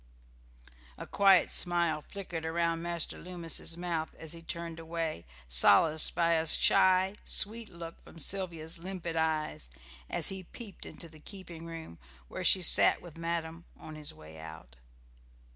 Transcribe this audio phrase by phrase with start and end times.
[0.97, 6.47] A quiet smile flickered around Master Loomis's mouth as he turned away, solaced by a
[6.47, 9.69] shy, sweet look from Sylvia's limpid eyes,
[10.09, 14.39] as he peeped into the keeping room, where she sat with madam, on his way
[14.39, 14.75] out.